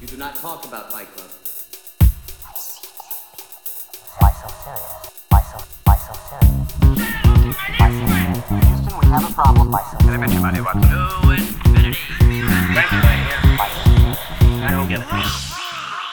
You 0.00 0.06
do 0.06 0.16
not 0.16 0.34
talk 0.34 0.64
about 0.64 0.90
Fight 0.90 1.08
Club. 1.14 1.28
Why 4.18 4.32
so 4.32 4.48
serious? 4.64 5.12
Why 5.28 5.42
so, 5.42 5.58
why 5.84 5.96
so 5.96 6.14
serious? 6.30 6.56
Why 7.76 7.90
so 7.92 8.06
serious? 8.08 8.48
Houston, 8.48 8.94
we 8.98 9.04
have 9.08 9.28
a 9.28 9.32
problem. 9.34 9.70
Why 9.70 9.82
so 9.90 9.98
serious? 10.00 10.20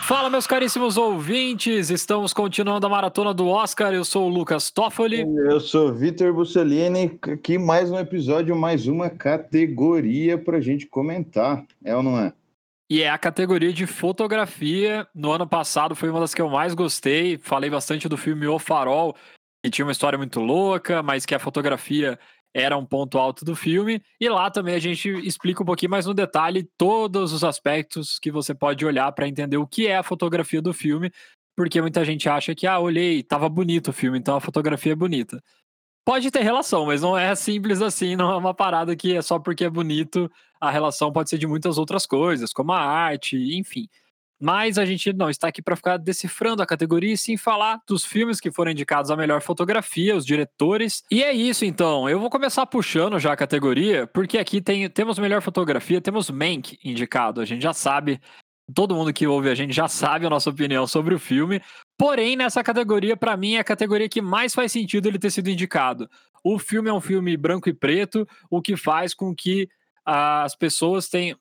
Fala, 0.01 0.29
meus 0.29 0.45
caríssimos 0.45 0.97
ouvintes! 0.97 1.89
Estamos 1.89 2.33
continuando 2.33 2.85
a 2.85 2.89
maratona 2.89 3.33
do 3.33 3.47
Oscar. 3.47 3.93
Eu 3.93 4.03
sou 4.03 4.27
o 4.27 4.29
Lucas 4.29 4.69
Toffoli. 4.69 5.21
Eu 5.21 5.61
sou 5.61 5.93
Vitor 5.93 6.33
Bussolini. 6.33 7.17
Aqui 7.21 7.57
mais 7.57 7.89
um 7.89 7.97
episódio, 7.97 8.53
mais 8.53 8.85
uma 8.85 9.09
categoria 9.09 10.37
para 10.37 10.59
gente 10.59 10.85
comentar. 10.85 11.63
É 11.85 11.95
ou 11.95 12.03
não 12.03 12.19
é? 12.19 12.33
E 12.89 13.01
é 13.01 13.09
a 13.09 13.17
categoria 13.17 13.73
de 13.73 13.85
fotografia. 13.85 15.07
No 15.13 15.31
ano 15.31 15.47
passado 15.47 15.95
foi 15.95 16.09
uma 16.09 16.21
das 16.21 16.33
que 16.33 16.41
eu 16.41 16.49
mais 16.49 16.73
gostei. 16.73 17.37
Falei 17.37 17.69
bastante 17.69 18.07
do 18.07 18.15
filme 18.17 18.47
O 18.47 18.57
Farol, 18.57 19.15
que 19.63 19.69
tinha 19.69 19.85
uma 19.85 19.91
história 19.91 20.17
muito 20.17 20.39
louca, 20.39 21.03
mas 21.03 21.25
que 21.25 21.35
a 21.35 21.39
fotografia 21.39 22.17
era 22.53 22.77
um 22.77 22.85
ponto 22.85 23.17
alto 23.17 23.43
do 23.43 23.55
filme. 23.55 24.01
E 24.19 24.29
lá 24.29 24.49
também 24.49 24.73
a 24.73 24.79
gente 24.79 25.09
explica 25.27 25.61
um 25.61 25.65
pouquinho 25.65 25.91
mais 25.91 26.05
no 26.05 26.13
detalhe 26.13 26.63
todos 26.77 27.33
os 27.33 27.43
aspectos 27.43 28.17
que 28.19 28.31
você 28.31 28.53
pode 28.55 28.85
olhar 28.85 29.11
para 29.11 29.27
entender 29.27 29.57
o 29.57 29.67
que 29.67 29.87
é 29.87 29.97
a 29.97 30.03
fotografia 30.03 30.61
do 30.61 30.73
filme, 30.73 31.11
porque 31.57 31.81
muita 31.81 32.05
gente 32.05 32.29
acha 32.29 32.55
que, 32.55 32.65
ah, 32.65 32.79
olhei, 32.79 33.21
tava 33.21 33.49
bonito 33.49 33.89
o 33.89 33.93
filme, 33.93 34.17
então 34.17 34.35
a 34.35 34.41
fotografia 34.41 34.93
é 34.93 34.95
bonita. 34.95 35.43
Pode 36.07 36.31
ter 36.31 36.41
relação, 36.41 36.85
mas 36.85 37.01
não 37.01 37.17
é 37.17 37.35
simples 37.35 37.81
assim, 37.81 38.15
não 38.15 38.31
é 38.31 38.37
uma 38.37 38.53
parada 38.53 38.95
que 38.95 39.17
é 39.17 39.21
só 39.21 39.37
porque 39.37 39.65
é 39.65 39.69
bonito, 39.69 40.31
a 40.57 40.71
relação 40.71 41.11
pode 41.11 41.29
ser 41.29 41.37
de 41.37 41.45
muitas 41.45 41.77
outras 41.77 42.05
coisas, 42.05 42.53
como 42.53 42.71
a 42.71 42.79
arte, 42.79 43.35
enfim. 43.57 43.89
Mas 44.41 44.77
a 44.77 44.85
gente 44.85 45.11
não 45.11 45.29
está 45.29 45.49
aqui 45.49 45.61
para 45.61 45.75
ficar 45.75 45.97
decifrando 45.97 46.63
a 46.63 46.65
categoria 46.65 47.11
e 47.11 47.17
sim 47.17 47.35
falar 47.35 47.81
dos 47.85 48.05
filmes 48.05 48.39
que 48.39 48.49
foram 48.49 48.71
indicados 48.71 49.11
a 49.11 49.17
melhor 49.17 49.41
fotografia, 49.41 50.15
os 50.15 50.25
diretores. 50.25 51.03
E 51.11 51.21
é 51.21 51.33
isso 51.33 51.65
então. 51.65 52.07
Eu 52.07 52.21
vou 52.21 52.29
começar 52.29 52.65
puxando 52.67 53.19
já 53.19 53.33
a 53.33 53.37
categoria, 53.37 54.07
porque 54.07 54.37
aqui 54.37 54.61
tem, 54.61 54.89
temos 54.89 55.19
melhor 55.19 55.41
fotografia, 55.41 55.99
temos 55.99 56.29
Mank 56.29 56.79
indicado. 56.85 57.41
A 57.41 57.45
gente 57.45 57.63
já 57.63 57.73
sabe, 57.73 58.21
todo 58.73 58.95
mundo 58.95 59.11
que 59.11 59.27
ouve 59.27 59.49
a 59.49 59.55
gente 59.55 59.75
já 59.75 59.89
sabe 59.89 60.25
a 60.25 60.29
nossa 60.29 60.49
opinião 60.49 60.87
sobre 60.87 61.13
o 61.13 61.19
filme. 61.19 61.61
Porém, 61.97 62.35
nessa 62.35 62.63
categoria, 62.63 63.17
para 63.17 63.35
mim, 63.35 63.55
é 63.55 63.59
a 63.59 63.63
categoria 63.63 64.07
que 64.07 64.21
mais 64.21 64.53
faz 64.53 64.71
sentido 64.71 65.07
ele 65.07 65.17
ter 65.17 65.31
sido 65.31 65.49
indicado. 65.49 66.09
O 66.43 66.59
filme 66.59 66.89
é 66.89 66.93
um 66.93 67.01
filme 67.01 67.35
branco 67.35 67.67
e 67.67 67.73
preto, 67.73 68.27
o 68.49 68.61
que 68.61 68.77
faz 68.77 69.13
com 69.13 69.33
que 69.35 69.67
as 70.05 70.55
pessoas 70.55 71.09
tenham 71.09 71.37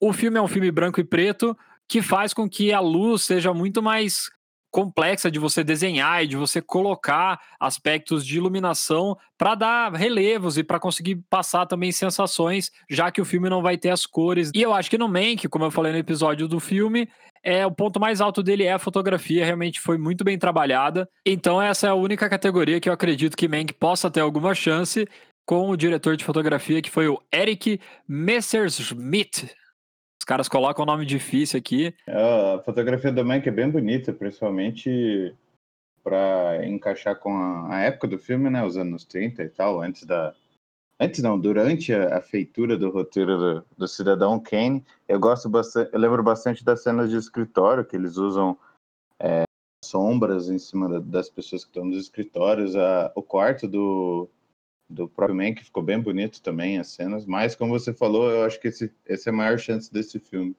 o 0.00 0.12
filme 0.12 0.38
é 0.38 0.42
um 0.42 0.48
filme 0.48 0.70
branco 0.70 1.00
e 1.00 1.04
preto 1.04 1.56
que 1.88 2.02
faz 2.02 2.34
com 2.34 2.48
que 2.48 2.72
a 2.72 2.80
luz 2.80 3.22
seja 3.22 3.54
muito 3.54 3.82
mais 3.82 4.30
complexa 4.70 5.30
de 5.30 5.38
você 5.38 5.64
desenhar 5.64 6.22
e 6.22 6.26
de 6.26 6.36
você 6.36 6.60
colocar 6.60 7.40
aspectos 7.58 8.26
de 8.26 8.36
iluminação 8.36 9.16
para 9.38 9.54
dar 9.54 9.92
relevos 9.94 10.58
e 10.58 10.64
para 10.64 10.80
conseguir 10.80 11.16
passar 11.30 11.66
também 11.66 11.92
sensações, 11.92 12.70
já 12.90 13.10
que 13.10 13.20
o 13.20 13.24
filme 13.24 13.48
não 13.48 13.62
vai 13.62 13.76
ter 13.76 13.90
as 13.90 14.04
cores. 14.04 14.50
E 14.54 14.60
eu 14.60 14.74
acho 14.74 14.90
que 14.90 14.98
no 14.98 15.08
Mank, 15.08 15.48
como 15.48 15.64
eu 15.64 15.70
falei 15.70 15.92
no 15.92 15.98
episódio 15.98 16.46
do 16.46 16.60
filme, 16.60 17.08
é 17.42 17.64
o 17.64 17.70
ponto 17.70 18.00
mais 18.00 18.20
alto 18.20 18.42
dele 18.42 18.64
é 18.64 18.72
a 18.72 18.78
fotografia, 18.78 19.44
realmente 19.44 19.80
foi 19.80 19.96
muito 19.96 20.24
bem 20.24 20.38
trabalhada. 20.38 21.08
Então 21.24 21.62
essa 21.62 21.86
é 21.86 21.90
a 21.90 21.94
única 21.94 22.28
categoria 22.28 22.80
que 22.80 22.88
eu 22.88 22.92
acredito 22.92 23.36
que 23.36 23.48
Mank 23.48 23.72
possa 23.74 24.10
ter 24.10 24.20
alguma 24.20 24.54
chance 24.54 25.06
com 25.44 25.70
o 25.70 25.76
diretor 25.76 26.16
de 26.16 26.24
fotografia 26.24 26.82
que 26.82 26.90
foi 26.90 27.06
o 27.06 27.22
Eric 27.32 27.80
Messerschmidt 28.08 29.48
caras 30.26 30.48
colocam 30.48 30.82
um 30.82 30.86
nome 30.86 31.06
difícil 31.06 31.58
aqui. 31.58 31.94
A 32.06 32.60
fotografia 32.64 33.12
do 33.12 33.24
Mank 33.24 33.48
é 33.48 33.52
bem 33.52 33.70
bonita, 33.70 34.12
principalmente 34.12 35.34
para 36.02 36.66
encaixar 36.66 37.16
com 37.16 37.32
a, 37.70 37.80
época 37.80 38.08
do 38.08 38.18
filme, 38.18 38.50
né? 38.50 38.64
Os 38.64 38.76
anos 38.76 39.04
30 39.04 39.44
e 39.44 39.48
tal, 39.48 39.80
antes 39.80 40.04
da. 40.04 40.34
Antes 40.98 41.22
não, 41.22 41.38
durante 41.38 41.92
a, 41.92 42.20
feitura 42.20 42.76
do 42.76 42.90
roteiro 42.90 43.36
do, 43.36 43.66
do, 43.76 43.88
Cidadão 43.88 44.40
Kane, 44.40 44.84
eu 45.06 45.20
gosto 45.20 45.48
bastante, 45.48 45.90
eu 45.92 46.00
lembro 46.00 46.22
bastante 46.22 46.64
das 46.64 46.82
cenas 46.82 47.10
de 47.10 47.16
escritório, 47.16 47.84
que 47.84 47.94
eles 47.94 48.16
usam 48.16 48.58
é, 49.20 49.42
sombras 49.84 50.48
em 50.48 50.58
cima 50.58 50.88
da, 50.88 50.98
das 51.00 51.28
pessoas 51.28 51.64
que 51.64 51.70
estão 51.70 51.84
nos 51.84 51.98
escritórios. 51.98 52.74
A, 52.74 53.12
o 53.14 53.22
quarto 53.22 53.68
do, 53.68 54.28
do 54.88 55.08
próprio 55.08 55.36
Man, 55.36 55.54
que 55.54 55.64
ficou 55.64 55.82
bem 55.82 56.00
bonito 56.00 56.40
também 56.40 56.78
as 56.78 56.88
cenas, 56.88 57.26
mas 57.26 57.56
como 57.56 57.78
você 57.78 57.92
falou, 57.92 58.30
eu 58.30 58.44
acho 58.44 58.60
que 58.60 58.68
esse, 58.68 58.92
esse 59.04 59.28
é 59.28 59.32
a 59.32 59.34
maior 59.34 59.58
chance 59.58 59.92
desse 59.92 60.18
filme. 60.18 60.54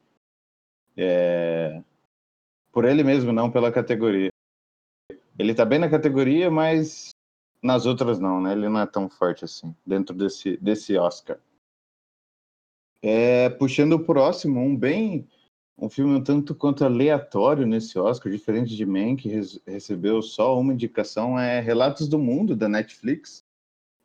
É... 0.95 1.81
Por 2.71 2.85
ele 2.85 3.03
mesmo, 3.03 3.31
não 3.31 3.49
pela 3.49 3.71
categoria. 3.71 4.29
Ele 5.39 5.53
tá 5.53 5.63
bem 5.63 5.79
na 5.79 5.89
categoria, 5.89 6.51
mas 6.51 7.11
nas 7.63 7.85
outras 7.85 8.19
não, 8.19 8.41
né? 8.41 8.51
Ele 8.51 8.67
não 8.67 8.79
é 8.79 8.85
tão 8.85 9.09
forte 9.09 9.45
assim, 9.45 9.75
dentro 9.85 10.15
desse, 10.15 10.57
desse 10.57 10.97
Oscar. 10.97 11.39
É, 13.01 13.49
puxando 13.49 13.93
o 13.93 14.03
próximo, 14.03 14.59
um 14.59 14.75
bem. 14.75 15.27
Um 15.79 15.89
filme 15.89 16.15
um 16.15 16.23
tanto 16.23 16.55
quanto 16.55 16.83
aleatório 16.83 17.67
nesse 17.67 17.99
Oscar, 17.99 18.31
diferente 18.31 18.75
de 18.75 18.83
Man, 18.83 19.15
que 19.15 19.29
recebeu 19.67 20.23
só 20.23 20.59
uma 20.59 20.73
indicação, 20.73 21.39
é 21.39 21.59
Relatos 21.59 22.07
do 22.07 22.17
Mundo, 22.17 22.55
da 22.55 22.67
Netflix 22.67 23.45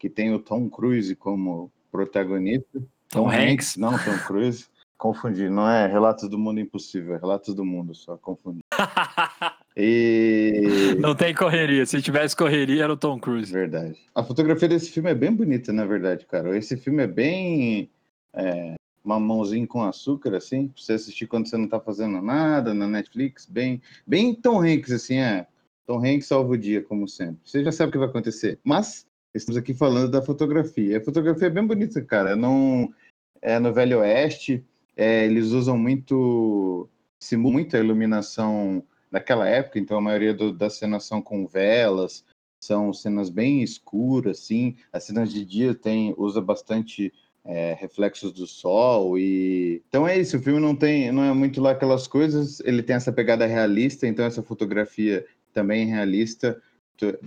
que 0.03 0.11
tem 0.11 0.35
o 0.35 0.41
Tom 0.41 0.69
Cruise 0.69 1.15
como 1.15 1.71
protagonista. 1.93 2.81
Tom, 3.09 3.23
Tom 3.23 3.29
Hanks. 3.29 3.39
Hanks. 3.39 3.77
Não, 3.77 3.93
Tom 3.93 4.19
Cruise. 4.27 4.67
Confundi, 4.99 5.49
não 5.49 5.69
é 5.69 5.87
Relatos 5.87 6.29
do 6.29 6.37
Mundo 6.37 6.59
Impossível, 6.59 7.15
é 7.15 7.19
Relatos 7.19 7.55
do 7.55 7.65
Mundo, 7.65 7.95
só 7.95 8.17
confundi. 8.17 8.59
e... 9.77 10.97
Não 10.99 11.15
tem 11.15 11.33
correria, 11.33 11.87
se 11.87 12.03
tivesse 12.03 12.37
correria 12.37 12.83
era 12.83 12.93
o 12.93 12.97
Tom 12.97 13.17
Cruise. 13.21 13.53
Verdade. 13.53 13.97
A 14.13 14.25
fotografia 14.25 14.69
desse 14.69 14.91
filme 14.91 15.09
é 15.09 15.15
bem 15.15 15.33
bonita, 15.33 15.73
na 15.73 15.85
verdade, 15.85 16.27
cara. 16.27 16.57
Esse 16.59 16.77
filme 16.77 17.05
é 17.05 17.07
bem 17.07 17.89
é, 18.35 18.75
mamãozinho 19.05 19.69
com 19.69 19.85
açúcar, 19.85 20.35
assim, 20.35 20.67
pra 20.67 20.83
você 20.83 20.95
assistir 20.95 21.29
quando 21.29 21.49
você 21.49 21.57
não 21.57 21.69
tá 21.69 21.79
fazendo 21.79 22.21
nada, 22.21 22.75
na 22.75 22.89
Netflix, 22.89 23.47
bem, 23.47 23.81
bem 24.05 24.35
Tom 24.35 24.63
Hanks, 24.63 24.91
assim, 24.91 25.19
é. 25.19 25.47
Tom 25.87 25.99
Hanks 26.05 26.27
salva 26.27 26.55
o 26.55 26.59
dia, 26.59 26.83
como 26.83 27.07
sempre. 27.07 27.39
Você 27.45 27.63
já 27.63 27.71
sabe 27.71 27.91
o 27.91 27.93
que 27.93 27.99
vai 27.99 28.09
acontecer. 28.09 28.59
Mas 28.65 29.07
Estamos 29.35 29.57
aqui 29.57 29.73
falando 29.73 30.11
da 30.11 30.21
fotografia. 30.21 30.99
A 30.99 31.05
fotografia 31.05 31.47
é 31.47 31.51
bem 31.51 31.67
bonita, 31.67 32.03
cara. 32.03 32.37
Não 32.37 32.93
é 33.41 33.59
no 33.59 33.73
Velho 33.73 34.01
Oeste. 34.01 34.63
É, 34.95 35.25
eles 35.25 35.53
usam 35.53 35.79
muito, 35.79 36.87
simulam 37.19 37.55
muito 37.55 37.75
a 37.75 37.81
iluminação 37.81 38.85
daquela 39.11 39.49
época. 39.49 39.79
Então 39.79 39.97
a 39.97 40.03
maioria 40.03 40.35
do, 40.35 40.53
das 40.53 40.75
cenas 40.75 41.05
são 41.05 41.23
com 41.23 41.47
velas, 41.47 42.25
são 42.61 42.93
cenas 42.93 43.31
bem 43.31 43.63
escuras, 43.63 44.39
assim. 44.39 44.77
As 44.93 45.05
cenas 45.05 45.33
de 45.33 45.47
dia 45.47 45.75
tem 45.75 46.15
usa 46.19 46.41
bastante 46.41 47.11
é, 47.45 47.75
reflexos 47.81 48.33
do 48.33 48.47
sol 48.47 49.19
e 49.19 49.83
então 49.89 50.07
é 50.07 50.19
isso. 50.19 50.37
O 50.37 50.43
filme 50.43 50.61
não 50.61 50.77
tem, 50.77 51.11
não 51.11 51.25
é 51.25 51.33
muito 51.33 51.59
lá 51.59 51.71
aquelas 51.71 52.07
coisas. 52.07 52.61
Ele 52.61 52.83
tem 52.83 52.97
essa 52.97 53.11
pegada 53.11 53.47
realista. 53.47 54.07
Então 54.07 54.27
essa 54.27 54.43
fotografia 54.43 55.25
também 55.55 55.87
realista. 55.87 56.61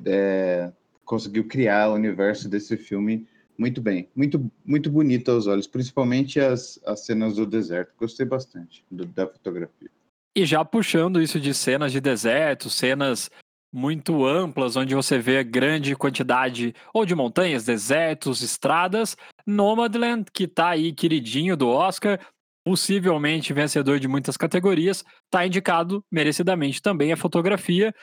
É, 0.06 0.72
conseguiu 1.06 1.48
criar 1.48 1.90
o 1.90 1.94
universo 1.94 2.50
desse 2.50 2.76
filme 2.76 3.28
muito 3.58 3.82
bem, 3.82 4.10
muito 4.16 4.52
muito 4.66 4.90
bonito 4.90 5.32
aos 5.32 5.48
olhos, 5.48 5.68
principalmente 5.68 6.40
as, 6.40 6.80
as 6.86 7.06
cenas 7.06 7.36
do 7.36 7.46
deserto. 7.46 7.94
Gostei 7.98 8.26
bastante 8.26 8.84
do, 8.92 9.06
da 9.06 9.28
fotografia. 9.28 9.90
E 10.36 10.46
já 10.46 10.66
puxando 10.66 11.22
isso 11.22 11.40
de 11.40 11.54
cenas 11.54 11.94
de 11.94 12.02
deserto, 12.02 12.70
cenas 12.70 13.32
muito 13.74 14.26
amplas, 14.26 14.76
onde 14.76 14.96
você 14.96 15.20
vê 15.20 15.44
grande 15.44 15.96
quantidade 15.96 16.74
ou 16.94 17.06
de 17.06 17.16
montanhas, 17.16 17.66
desertos, 17.66 18.42
estradas, 18.42 19.18
Nomadland, 19.46 20.26
que 20.34 20.48
tá 20.48 20.70
aí 20.70 20.94
queridinho 20.94 21.58
do 21.58 21.68
Oscar, 21.68 22.20
possivelmente 22.66 23.53
vencedor 23.53 24.00
de 24.00 24.08
muitas 24.08 24.38
categorias, 24.38 25.03
tá 25.29 25.46
indicado 25.46 26.03
merecidamente 26.12 26.82
também 26.82 27.12
a 27.12 27.18
fotografia. 27.18 27.94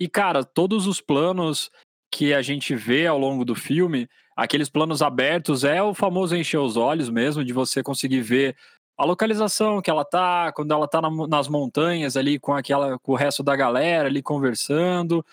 E 0.00 0.08
cara, 0.08 0.44
todos 0.44 0.86
os 0.86 1.00
planos 1.00 1.70
que 2.10 2.34
a 2.34 2.42
gente 2.42 2.74
vê 2.74 3.06
ao 3.06 3.18
longo 3.18 3.44
do 3.44 3.54
filme, 3.54 4.08
aqueles 4.36 4.68
planos 4.68 5.02
abertos, 5.02 5.64
é 5.64 5.82
o 5.82 5.94
famoso 5.94 6.36
encher 6.36 6.58
os 6.58 6.76
olhos 6.76 7.08
mesmo, 7.08 7.44
de 7.44 7.52
você 7.52 7.82
conseguir 7.82 8.20
ver 8.20 8.56
a 8.98 9.04
localização 9.04 9.80
que 9.80 9.88
ela 9.90 10.04
tá, 10.04 10.52
quando 10.52 10.72
ela 10.72 10.86
tá 10.86 11.00
na, 11.00 11.10
nas 11.26 11.48
montanhas 11.48 12.16
ali 12.16 12.38
com 12.38 12.52
aquela 12.52 12.98
com 12.98 13.12
o 13.12 13.16
resto 13.16 13.42
da 13.42 13.56
galera 13.56 14.08
ali 14.08 14.22
conversando, 14.22 15.24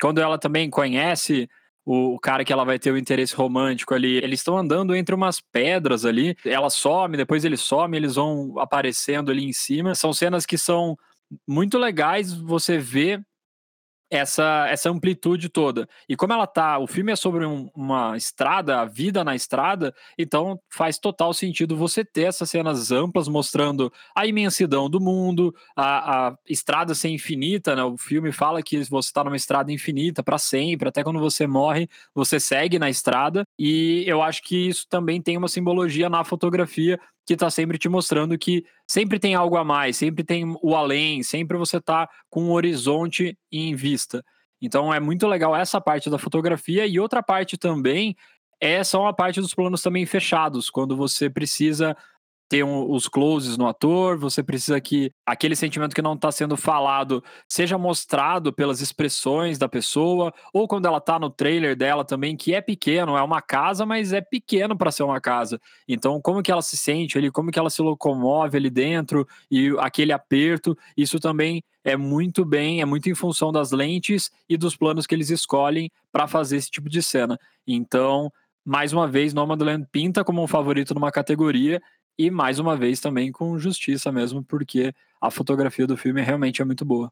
quando 0.00 0.20
ela 0.20 0.38
também 0.38 0.70
conhece 0.70 1.48
o, 1.84 2.14
o 2.14 2.20
cara 2.20 2.44
que 2.44 2.52
ela 2.52 2.64
vai 2.64 2.78
ter 2.78 2.90
o 2.92 2.98
interesse 2.98 3.34
romântico 3.34 3.94
ali, 3.94 4.16
eles 4.18 4.40
estão 4.40 4.56
andando 4.56 4.94
entre 4.94 5.14
umas 5.14 5.40
pedras 5.40 6.04
ali, 6.04 6.36
ela 6.44 6.70
some, 6.70 7.16
depois 7.16 7.44
ele 7.44 7.56
some, 7.56 7.96
eles 7.96 8.14
vão 8.16 8.58
aparecendo 8.58 9.30
ali 9.30 9.44
em 9.44 9.52
cima. 9.52 9.94
São 9.94 10.12
cenas 10.12 10.46
que 10.46 10.58
são 10.58 10.96
muito 11.48 11.78
legais 11.78 12.32
você 12.32 12.78
ver 12.78 13.20
essa, 14.10 14.66
essa 14.68 14.90
amplitude 14.90 15.48
toda. 15.48 15.88
E 16.08 16.16
como 16.16 16.32
ela 16.32 16.46
tá, 16.46 16.78
o 16.78 16.86
filme 16.86 17.12
é 17.12 17.16
sobre 17.16 17.44
um, 17.44 17.68
uma 17.74 18.16
estrada, 18.16 18.80
a 18.80 18.84
vida 18.84 19.24
na 19.24 19.34
estrada, 19.34 19.94
então 20.18 20.60
faz 20.70 20.98
total 20.98 21.32
sentido 21.34 21.76
você 21.76 22.04
ter 22.04 22.22
essas 22.22 22.50
cenas 22.50 22.90
amplas 22.92 23.28
mostrando 23.28 23.92
a 24.14 24.26
imensidão 24.26 24.88
do 24.88 25.00
mundo, 25.00 25.54
a, 25.76 26.28
a 26.28 26.38
estrada 26.48 26.94
ser 26.94 27.08
infinita, 27.08 27.74
né? 27.74 27.82
O 27.82 27.96
filme 27.96 28.32
fala 28.32 28.62
que 28.62 28.82
você 28.84 29.08
está 29.08 29.24
numa 29.24 29.36
estrada 29.36 29.72
infinita 29.72 30.22
para 30.22 30.38
sempre, 30.38 30.88
até 30.88 31.02
quando 31.02 31.18
você 31.18 31.46
morre, 31.46 31.88
você 32.14 32.38
segue 32.38 32.78
na 32.78 32.88
estrada. 32.88 33.44
E 33.58 34.04
eu 34.06 34.22
acho 34.22 34.42
que 34.42 34.68
isso 34.68 34.86
também 34.88 35.20
tem 35.20 35.36
uma 35.36 35.48
simbologia 35.48 36.08
na 36.08 36.24
fotografia 36.24 36.98
que 37.26 37.34
está 37.34 37.50
sempre 37.50 37.76
te 37.76 37.88
mostrando 37.88 38.38
que 38.38 38.64
sempre 38.86 39.18
tem 39.18 39.34
algo 39.34 39.56
a 39.56 39.64
mais, 39.64 39.96
sempre 39.96 40.22
tem 40.22 40.44
o 40.62 40.76
além, 40.76 41.22
sempre 41.22 41.58
você 41.58 41.78
está 41.78 42.08
com 42.30 42.44
um 42.44 42.52
horizonte 42.52 43.36
em 43.50 43.74
vista. 43.74 44.24
Então 44.62 44.94
é 44.94 45.00
muito 45.00 45.26
legal 45.26 45.54
essa 45.54 45.80
parte 45.80 46.08
da 46.08 46.18
fotografia 46.18 46.86
e 46.86 47.00
outra 47.00 47.22
parte 47.22 47.58
também 47.58 48.16
é 48.60 48.82
só 48.84 49.06
a 49.06 49.12
parte 49.12 49.40
dos 49.40 49.52
planos 49.52 49.82
também 49.82 50.06
fechados, 50.06 50.70
quando 50.70 50.96
você 50.96 51.28
precisa 51.28 51.96
ter 52.48 52.64
um, 52.64 52.90
os 52.90 53.08
closes 53.08 53.56
no 53.56 53.66
ator, 53.66 54.16
você 54.16 54.42
precisa 54.42 54.80
que 54.80 55.12
aquele 55.24 55.56
sentimento 55.56 55.94
que 55.94 56.02
não 56.02 56.14
está 56.14 56.30
sendo 56.30 56.56
falado 56.56 57.22
seja 57.48 57.76
mostrado 57.76 58.52
pelas 58.52 58.80
expressões 58.80 59.58
da 59.58 59.68
pessoa, 59.68 60.32
ou 60.52 60.68
quando 60.68 60.86
ela 60.86 60.98
está 60.98 61.18
no 61.18 61.28
trailer 61.28 61.76
dela 61.76 62.04
também, 62.04 62.36
que 62.36 62.54
é 62.54 62.60
pequeno, 62.60 63.16
é 63.16 63.22
uma 63.22 63.42
casa, 63.42 63.84
mas 63.84 64.12
é 64.12 64.20
pequeno 64.20 64.76
para 64.76 64.92
ser 64.92 65.02
uma 65.02 65.20
casa. 65.20 65.60
Então, 65.88 66.20
como 66.20 66.42
que 66.42 66.52
ela 66.52 66.62
se 66.62 66.76
sente 66.76 67.18
ali, 67.18 67.30
como 67.30 67.50
que 67.50 67.58
ela 67.58 67.70
se 67.70 67.82
locomove 67.82 68.56
ali 68.56 68.70
dentro 68.70 69.26
e 69.50 69.74
aquele 69.78 70.12
aperto, 70.12 70.76
isso 70.96 71.18
também 71.18 71.62
é 71.82 71.96
muito 71.96 72.44
bem, 72.44 72.80
é 72.80 72.84
muito 72.84 73.08
em 73.08 73.14
função 73.14 73.52
das 73.52 73.70
lentes 73.70 74.30
e 74.48 74.56
dos 74.56 74.76
planos 74.76 75.06
que 75.06 75.14
eles 75.14 75.30
escolhem 75.30 75.90
para 76.12 76.26
fazer 76.26 76.56
esse 76.56 76.70
tipo 76.70 76.88
de 76.88 77.02
cena. 77.02 77.38
Então, 77.66 78.30
mais 78.66 78.92
uma 78.92 79.06
vez, 79.06 79.32
Nomadland 79.32 79.86
pinta 79.92 80.24
como 80.24 80.42
um 80.42 80.48
favorito 80.48 80.92
numa 80.92 81.12
categoria 81.12 81.80
e 82.18 82.30
mais 82.30 82.58
uma 82.58 82.76
vez 82.76 83.00
também 83.00 83.30
com 83.30 83.58
justiça 83.58 84.10
mesmo, 84.10 84.42
porque 84.42 84.92
a 85.20 85.30
fotografia 85.30 85.86
do 85.86 85.96
filme 85.96 86.22
realmente 86.22 86.62
é 86.62 86.64
muito 86.64 86.84
boa. 86.84 87.10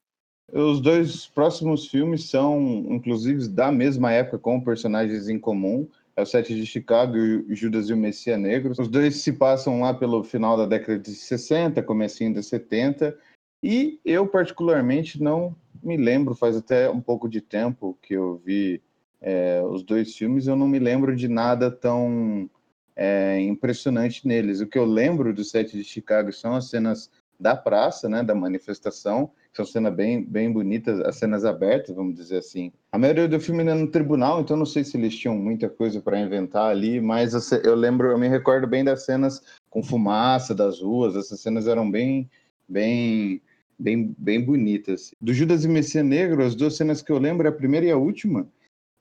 Os 0.52 0.80
dois 0.80 1.26
próximos 1.26 1.86
filmes 1.86 2.28
são, 2.28 2.86
inclusive, 2.90 3.48
da 3.48 3.72
mesma 3.72 4.12
época, 4.12 4.38
com 4.38 4.60
personagens 4.60 5.28
em 5.28 5.38
comum. 5.38 5.88
É 6.16 6.22
o 6.22 6.26
Sete 6.26 6.54
de 6.54 6.64
Chicago 6.64 7.16
e 7.16 7.54
Judas 7.54 7.88
e 7.88 7.92
o 7.92 7.96
Messias 7.96 8.38
Negro. 8.38 8.74
Os 8.78 8.88
dois 8.88 9.16
se 9.16 9.32
passam 9.32 9.80
lá 9.80 9.92
pelo 9.92 10.22
final 10.22 10.56
da 10.56 10.66
década 10.66 10.98
de 10.98 11.10
60, 11.10 11.82
comecinho 11.82 12.34
de 12.34 12.42
70. 12.42 13.16
E 13.62 13.98
eu, 14.04 14.26
particularmente, 14.26 15.20
não 15.20 15.56
me 15.82 15.96
lembro, 15.96 16.34
faz 16.34 16.56
até 16.56 16.88
um 16.88 17.00
pouco 17.00 17.28
de 17.28 17.40
tempo 17.40 17.98
que 18.02 18.14
eu 18.14 18.40
vi 18.44 18.80
é, 19.20 19.62
os 19.64 19.82
dois 19.82 20.14
filmes, 20.14 20.46
eu 20.46 20.54
não 20.54 20.68
me 20.68 20.78
lembro 20.78 21.16
de 21.16 21.26
nada 21.28 21.70
tão 21.70 22.48
é, 22.96 23.41
impressionante 23.41 24.26
neles. 24.26 24.61
O 24.61 24.67
que 24.67 24.79
eu 24.79 24.85
lembro 24.85 25.35
do 25.35 25.44
set 25.44 25.76
de 25.76 25.85
Chicago 25.85 26.32
são 26.32 26.55
as 26.55 26.69
cenas 26.69 27.11
da 27.38 27.56
praça, 27.56 28.08
né, 28.08 28.23
da 28.23 28.35
manifestação, 28.35 29.31
são 29.52 29.64
cenas 29.64 29.94
bem, 29.94 30.25
bem 30.25 30.52
bonitas, 30.52 31.00
as 31.00 31.17
cenas 31.17 31.44
abertas, 31.44 31.94
vamos 31.94 32.14
dizer 32.14 32.38
assim. 32.38 32.73
A 32.93 32.99
maioria 32.99 33.29
do 33.29 33.38
filme 33.41 33.62
é 33.64 33.75
no 33.75 33.91
tribunal, 33.91 34.41
então 34.41 34.56
não 34.56 34.67
sei 34.67 34.85
se 34.85 34.96
eles 34.96 35.17
tinham 35.17 35.37
muita 35.37 35.69
coisa 35.69 36.00
para 36.00 36.19
inventar 36.19 36.70
ali, 36.70 37.00
mas 37.00 37.52
eu 37.52 37.75
lembro, 37.75 38.11
eu 38.11 38.19
me 38.19 38.29
recordo 38.29 38.67
bem 38.67 38.85
das 38.85 39.05
cenas 39.05 39.43
com 39.69 39.82
fumaça 39.82 40.55
das 40.55 40.81
ruas, 40.81 41.17
essas 41.17 41.41
cenas 41.41 41.67
eram 41.67 41.91
bem, 41.91 42.29
bem, 42.69 43.43
bem, 43.79 44.14
bem 44.17 44.44
bonitas. 44.44 45.14
Do 45.20 45.32
Judas 45.32 45.64
e 45.64 45.69
Messias 45.69 46.05
Negro, 46.05 46.44
as 46.44 46.55
duas 46.55 46.76
cenas 46.76 47.02
que 47.02 47.12
eu 47.12 47.19
lembro, 47.19 47.49
a 47.49 47.52
primeira 47.52 47.87
e 47.87 47.91
a 47.91 47.96
última, 47.96 48.49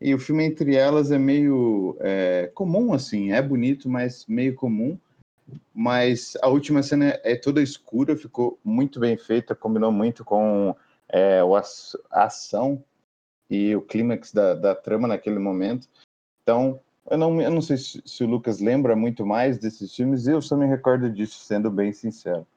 e 0.01 0.13
o 0.13 0.19
filme 0.19 0.43
entre 0.43 0.75
elas 0.75 1.11
é 1.11 1.17
meio 1.17 1.97
é, 1.99 2.51
comum, 2.53 2.93
assim, 2.93 3.31
é 3.31 3.41
bonito, 3.41 3.89
mas 3.89 4.25
meio 4.27 4.55
comum. 4.55 4.97
Mas 5.73 6.37
a 6.41 6.47
última 6.47 6.81
cena 6.81 7.19
é 7.23 7.35
toda 7.35 7.61
escura, 7.61 8.15
ficou 8.15 8.59
muito 8.63 8.99
bem 8.99 9.17
feita, 9.17 9.55
combinou 9.55 9.91
muito 9.91 10.23
com 10.23 10.75
é, 11.09 11.39
a 12.11 12.23
ação 12.23 12.83
e 13.49 13.75
o 13.75 13.81
clímax 13.81 14.31
da, 14.31 14.53
da 14.53 14.75
trama 14.75 15.07
naquele 15.07 15.39
momento. 15.39 15.87
Então, 16.41 16.79
eu 17.09 17.17
não, 17.17 17.41
eu 17.41 17.51
não 17.51 17.61
sei 17.61 17.77
se, 17.77 18.01
se, 18.05 18.23
o 18.23 18.27
Lucas 18.27 18.59
lembra 18.59 18.95
muito 18.95 19.25
mais 19.25 19.57
desses 19.57 19.95
filmes, 19.95 20.27
eu 20.27 20.41
só 20.41 20.55
me 20.55 20.65
recordo 20.65 21.09
disso, 21.09 21.39
sendo 21.39 21.69
bem 21.69 21.91
sincero. 21.91 22.47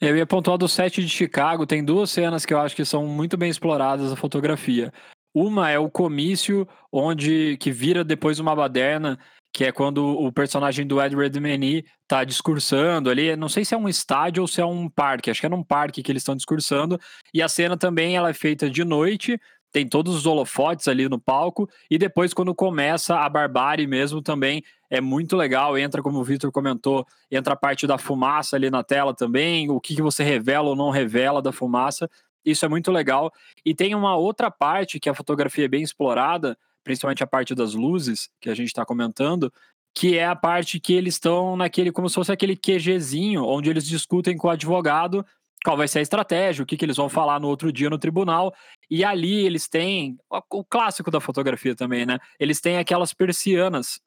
Eu 0.00 0.16
ia 0.16 0.26
pontuar 0.26 0.56
do 0.56 0.68
set 0.68 1.02
de 1.02 1.08
Chicago, 1.08 1.66
tem 1.66 1.84
duas 1.84 2.10
cenas 2.10 2.46
que 2.46 2.54
eu 2.54 2.58
acho 2.58 2.74
que 2.74 2.84
são 2.84 3.06
muito 3.06 3.36
bem 3.36 3.50
exploradas 3.50 4.10
a 4.10 4.16
fotografia. 4.16 4.92
Uma 5.34 5.70
é 5.70 5.78
o 5.78 5.90
comício, 5.90 6.66
onde 6.92 7.56
que 7.58 7.70
vira 7.70 8.02
depois 8.02 8.38
uma 8.38 8.54
baderna, 8.54 9.18
que 9.52 9.64
é 9.64 9.72
quando 9.72 10.04
o 10.04 10.32
personagem 10.32 10.86
do 10.86 11.00
Edward 11.00 11.38
Meni 11.40 11.84
tá 12.06 12.24
discursando 12.24 13.10
ali. 13.10 13.34
Não 13.36 13.48
sei 13.48 13.64
se 13.64 13.74
é 13.74 13.78
um 13.78 13.88
estádio 13.88 14.42
ou 14.42 14.48
se 14.48 14.60
é 14.60 14.66
um 14.66 14.88
parque. 14.88 15.30
Acho 15.30 15.40
que 15.40 15.46
é 15.46 15.50
num 15.50 15.62
parque 15.62 16.02
que 16.02 16.10
eles 16.10 16.22
estão 16.22 16.36
discursando. 16.36 16.98
E 17.34 17.42
a 17.42 17.48
cena 17.48 17.76
também 17.76 18.16
ela 18.16 18.30
é 18.30 18.34
feita 18.34 18.70
de 18.70 18.84
noite. 18.84 19.40
Tem 19.72 19.88
todos 19.88 20.14
os 20.14 20.26
holofotes 20.26 20.88
ali 20.88 21.08
no 21.08 21.18
palco. 21.18 21.68
E 21.88 21.96
depois, 21.96 22.34
quando 22.34 22.54
começa 22.54 23.16
a 23.18 23.28
barbárie 23.28 23.86
mesmo, 23.86 24.20
também 24.20 24.62
é 24.88 25.00
muito 25.00 25.36
legal. 25.36 25.78
Entra, 25.78 26.02
como 26.02 26.18
o 26.18 26.24
Victor 26.24 26.50
comentou, 26.50 27.06
entra 27.30 27.54
a 27.54 27.56
parte 27.56 27.86
da 27.86 27.96
fumaça 27.96 28.56
ali 28.56 28.70
na 28.70 28.82
tela 28.82 29.14
também. 29.14 29.70
O 29.70 29.80
que, 29.80 29.94
que 29.94 30.02
você 30.02 30.24
revela 30.24 30.68
ou 30.68 30.76
não 30.76 30.90
revela 30.90 31.40
da 31.40 31.52
fumaça. 31.52 32.10
Isso 32.44 32.64
é 32.64 32.68
muito 32.68 32.90
legal. 32.90 33.32
E 33.64 33.74
tem 33.74 33.94
uma 33.94 34.16
outra 34.16 34.50
parte 34.50 35.00
que 35.00 35.08
a 35.08 35.14
fotografia 35.14 35.64
é 35.64 35.68
bem 35.68 35.82
explorada, 35.82 36.56
principalmente 36.82 37.22
a 37.22 37.26
parte 37.26 37.54
das 37.54 37.74
luzes, 37.74 38.28
que 38.40 38.48
a 38.48 38.54
gente 38.54 38.68
está 38.68 38.84
comentando, 38.84 39.52
que 39.94 40.16
é 40.16 40.26
a 40.26 40.36
parte 40.36 40.80
que 40.80 40.92
eles 40.92 41.14
estão 41.14 41.56
naquele, 41.56 41.92
como 41.92 42.08
se 42.08 42.14
fosse 42.14 42.32
aquele 42.32 42.56
QGzinho, 42.56 43.44
onde 43.44 43.68
eles 43.68 43.86
discutem 43.86 44.36
com 44.36 44.48
o 44.48 44.50
advogado 44.50 45.24
qual 45.64 45.76
vai 45.76 45.86
ser 45.86 45.98
a 45.98 46.02
estratégia, 46.02 46.62
o 46.62 46.66
que, 46.66 46.76
que 46.76 46.84
eles 46.84 46.96
vão 46.96 47.08
falar 47.08 47.38
no 47.38 47.48
outro 47.48 47.72
dia 47.72 47.90
no 47.90 47.98
tribunal. 47.98 48.54
E 48.90 49.04
ali 49.04 49.44
eles 49.44 49.68
têm 49.68 50.16
o 50.50 50.64
clássico 50.64 51.10
da 51.10 51.20
fotografia 51.20 51.74
também, 51.74 52.06
né? 52.06 52.18
Eles 52.38 52.60
têm 52.60 52.78
aquelas 52.78 53.12
persianas 53.12 54.00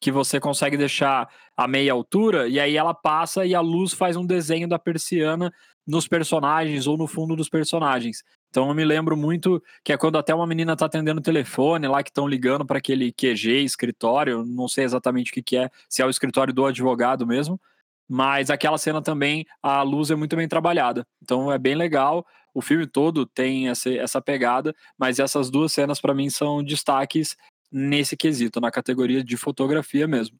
que 0.00 0.10
você 0.10 0.40
consegue 0.40 0.76
deixar 0.76 1.28
a 1.56 1.68
meia 1.68 1.92
altura 1.92 2.48
e 2.48 2.58
aí 2.58 2.76
ela 2.76 2.94
passa 2.94 3.44
e 3.44 3.54
a 3.54 3.60
luz 3.60 3.92
faz 3.92 4.16
um 4.16 4.24
desenho 4.24 4.66
da 4.66 4.78
persiana 4.78 5.52
nos 5.90 6.06
personagens 6.06 6.86
ou 6.86 6.96
no 6.96 7.08
fundo 7.08 7.34
dos 7.34 7.48
personagens. 7.48 8.22
Então 8.48 8.68
eu 8.68 8.74
me 8.74 8.84
lembro 8.84 9.16
muito 9.16 9.60
que 9.84 9.92
é 9.92 9.96
quando 9.96 10.16
até 10.16 10.32
uma 10.32 10.46
menina 10.46 10.76
tá 10.76 10.86
atendendo 10.86 11.18
o 11.18 11.22
telefone 11.22 11.88
lá 11.88 12.00
que 12.02 12.10
estão 12.10 12.28
ligando 12.28 12.64
para 12.64 12.78
aquele 12.78 13.12
QG, 13.12 13.64
escritório, 13.64 14.44
não 14.44 14.68
sei 14.68 14.84
exatamente 14.84 15.32
o 15.32 15.34
que, 15.34 15.42
que 15.42 15.56
é, 15.56 15.68
se 15.88 16.00
é 16.00 16.06
o 16.06 16.10
escritório 16.10 16.54
do 16.54 16.64
advogado 16.64 17.26
mesmo, 17.26 17.60
mas 18.08 18.50
aquela 18.50 18.78
cena 18.78 19.02
também 19.02 19.44
a 19.60 19.82
luz 19.82 20.12
é 20.12 20.14
muito 20.14 20.36
bem 20.36 20.46
trabalhada. 20.46 21.04
Então 21.20 21.50
é 21.50 21.58
bem 21.58 21.74
legal. 21.74 22.24
O 22.54 22.62
filme 22.62 22.86
todo 22.86 23.26
tem 23.26 23.68
essa, 23.68 23.90
essa 23.90 24.22
pegada, 24.22 24.74
mas 24.96 25.18
essas 25.18 25.50
duas 25.50 25.72
cenas 25.72 26.00
para 26.00 26.14
mim 26.14 26.30
são 26.30 26.62
destaques 26.62 27.36
nesse 27.70 28.16
quesito, 28.16 28.60
na 28.60 28.70
categoria 28.70 29.24
de 29.24 29.36
fotografia 29.36 30.06
mesmo. 30.06 30.38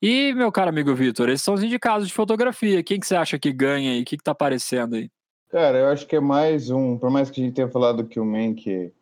E, 0.00 0.34
meu 0.34 0.52
caro 0.52 0.68
amigo 0.68 0.94
Vitor, 0.94 1.28
esses 1.30 1.42
são 1.42 1.54
os 1.54 1.62
indicados 1.62 2.06
de 2.06 2.12
fotografia. 2.12 2.82
Quem 2.82 3.00
que 3.00 3.06
você 3.06 3.16
acha 3.16 3.38
que 3.38 3.50
ganha 3.50 3.92
aí? 3.92 4.02
O 4.02 4.04
que, 4.04 4.18
que 4.18 4.24
tá 4.24 4.32
aparecendo 4.32 4.96
aí? 4.96 5.10
Cara, 5.48 5.78
eu 5.78 5.88
acho 5.88 6.06
que 6.06 6.16
é 6.16 6.20
mais 6.20 6.70
um. 6.70 6.98
Por 6.98 7.10
mais 7.10 7.30
que 7.30 7.40
a 7.40 7.44
gente 7.44 7.54
tenha 7.54 7.68
falado 7.68 8.06
que 8.06 8.20
o 8.20 8.24
Mank 8.24 8.92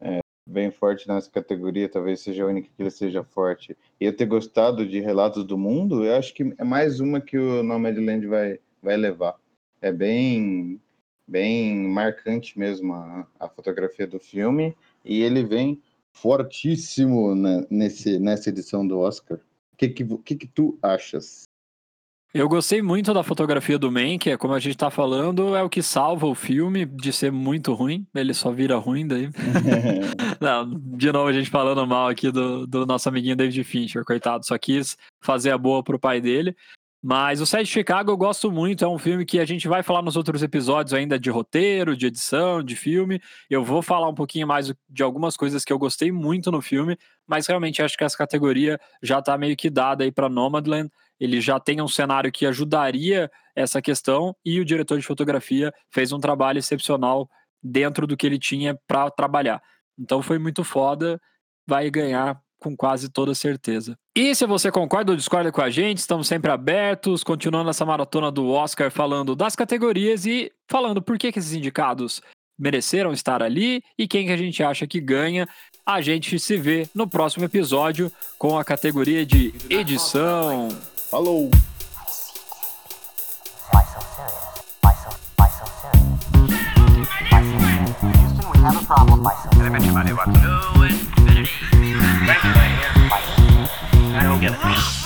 é 0.00 0.20
bem 0.46 0.70
forte 0.70 1.08
nessa 1.08 1.28
categoria, 1.28 1.88
talvez 1.88 2.20
seja 2.20 2.44
a 2.44 2.46
única 2.46 2.68
que 2.68 2.82
ele 2.82 2.90
seja 2.90 3.24
forte, 3.24 3.76
e 4.00 4.04
eu 4.04 4.16
ter 4.16 4.26
gostado 4.26 4.86
de 4.86 5.00
Relatos 5.00 5.44
do 5.44 5.58
Mundo, 5.58 6.04
eu 6.04 6.14
acho 6.16 6.32
que 6.32 6.54
é 6.56 6.64
mais 6.64 7.00
uma 7.00 7.20
que 7.20 7.36
o 7.36 7.62
Nomadland 7.62 8.26
vai, 8.26 8.58
vai 8.82 8.96
levar. 8.96 9.36
É 9.82 9.92
bem, 9.92 10.80
bem 11.26 11.76
marcante 11.88 12.58
mesmo 12.58 12.94
a, 12.94 13.26
a 13.40 13.48
fotografia 13.48 14.06
do 14.06 14.18
filme, 14.18 14.74
e 15.04 15.20
ele 15.20 15.42
vem 15.42 15.82
fortíssimo 16.12 17.34
na, 17.34 17.66
nesse, 17.68 18.18
nessa 18.18 18.48
edição 18.48 18.86
do 18.86 18.98
Oscar 18.98 19.38
que, 19.78 19.88
que, 19.88 20.04
que, 20.18 20.36
que 20.36 20.46
tu 20.48 20.78
achas? 20.82 21.44
Eu 22.34 22.46
gostei 22.46 22.82
muito 22.82 23.14
da 23.14 23.22
fotografia 23.22 23.78
do 23.78 23.90
Man, 23.90 24.18
que 24.18 24.28
é 24.28 24.36
como 24.36 24.52
a 24.52 24.60
gente 24.60 24.76
tá 24.76 24.90
falando, 24.90 25.56
é 25.56 25.62
o 25.62 25.70
que 25.70 25.82
salva 25.82 26.26
o 26.26 26.34
filme 26.34 26.84
de 26.84 27.10
ser 27.10 27.32
muito 27.32 27.72
ruim. 27.72 28.06
Ele 28.14 28.34
só 28.34 28.52
vira 28.52 28.76
ruim 28.76 29.06
daí. 29.06 29.30
Não, 30.38 30.68
de 30.68 31.10
novo, 31.10 31.28
a 31.28 31.32
gente 31.32 31.48
falando 31.48 31.86
mal 31.86 32.06
aqui 32.06 32.30
do, 32.30 32.66
do 32.66 32.84
nosso 32.84 33.08
amiguinho 33.08 33.34
David 33.34 33.64
Fincher, 33.64 34.04
coitado, 34.04 34.44
só 34.44 34.58
quis 34.58 34.98
fazer 35.22 35.52
a 35.52 35.58
boa 35.58 35.82
pro 35.82 35.98
pai 35.98 36.20
dele. 36.20 36.54
Mas 37.00 37.40
o 37.40 37.46
Sete 37.46 37.66
de 37.66 37.70
Chicago 37.70 38.10
eu 38.10 38.16
gosto 38.16 38.50
muito, 38.50 38.84
é 38.84 38.88
um 38.88 38.98
filme 38.98 39.24
que 39.24 39.38
a 39.38 39.44
gente 39.44 39.68
vai 39.68 39.84
falar 39.84 40.02
nos 40.02 40.16
outros 40.16 40.42
episódios 40.42 40.92
ainda 40.92 41.16
de 41.16 41.30
roteiro, 41.30 41.96
de 41.96 42.06
edição, 42.06 42.60
de 42.60 42.74
filme. 42.74 43.20
Eu 43.48 43.64
vou 43.64 43.82
falar 43.82 44.08
um 44.08 44.14
pouquinho 44.14 44.48
mais 44.48 44.72
de 44.88 45.02
algumas 45.02 45.36
coisas 45.36 45.64
que 45.64 45.72
eu 45.72 45.78
gostei 45.78 46.10
muito 46.10 46.50
no 46.50 46.60
filme, 46.60 46.98
mas 47.24 47.46
realmente 47.46 47.80
acho 47.80 47.96
que 47.96 48.02
essa 48.02 48.16
categoria 48.16 48.80
já 49.00 49.20
está 49.20 49.38
meio 49.38 49.56
que 49.56 49.70
dada 49.70 50.02
aí 50.02 50.10
para 50.10 50.28
Nomadland. 50.28 50.90
Ele 51.20 51.40
já 51.40 51.60
tem 51.60 51.80
um 51.80 51.88
cenário 51.88 52.32
que 52.32 52.44
ajudaria 52.44 53.30
essa 53.54 53.80
questão 53.80 54.34
e 54.44 54.58
o 54.58 54.64
diretor 54.64 54.98
de 54.98 55.06
fotografia 55.06 55.72
fez 55.90 56.12
um 56.12 56.18
trabalho 56.18 56.58
excepcional 56.58 57.28
dentro 57.62 58.08
do 58.08 58.16
que 58.16 58.26
ele 58.26 58.38
tinha 58.40 58.76
para 58.88 59.08
trabalhar. 59.10 59.62
Então 59.96 60.20
foi 60.20 60.38
muito 60.38 60.64
foda, 60.64 61.20
vai 61.66 61.88
ganhar 61.90 62.40
com 62.58 62.76
quase 62.76 63.08
toda 63.08 63.34
certeza. 63.34 63.96
E 64.16 64.34
se 64.34 64.46
você 64.46 64.70
concorda 64.70 65.12
ou 65.12 65.16
discorda 65.16 65.52
com 65.52 65.60
a 65.60 65.70
gente, 65.70 65.98
estamos 65.98 66.26
sempre 66.26 66.50
abertos, 66.50 67.22
continuando 67.22 67.70
essa 67.70 67.84
maratona 67.84 68.30
do 68.30 68.48
Oscar 68.48 68.90
falando 68.90 69.36
das 69.36 69.54
categorias 69.54 70.26
e 70.26 70.50
falando 70.68 71.00
por 71.00 71.18
que, 71.18 71.30
que 71.32 71.38
esses 71.38 71.52
indicados 71.52 72.20
mereceram 72.58 73.12
estar 73.12 73.42
ali 73.42 73.82
e 73.96 74.08
quem 74.08 74.26
que 74.26 74.32
a 74.32 74.36
gente 74.36 74.62
acha 74.62 74.86
que 74.86 75.00
ganha. 75.00 75.48
A 75.86 76.00
gente 76.00 76.38
se 76.38 76.56
vê 76.56 76.88
no 76.94 77.08
próximo 77.08 77.44
episódio 77.44 78.12
com 78.36 78.58
a 78.58 78.64
categoria 78.64 79.24
de 79.24 79.54
edição. 79.70 80.68
Falou! 81.10 81.50
Why 83.72 83.84
so 91.30 91.77
I 92.30 94.22
don't 94.22 94.40
get 94.40 94.52
it. 94.52 94.97